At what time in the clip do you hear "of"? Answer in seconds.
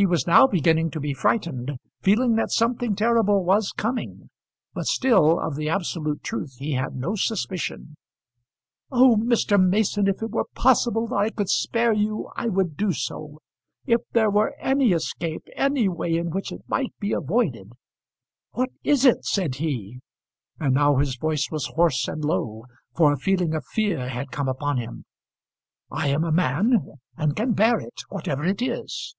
5.40-5.56, 23.52-23.66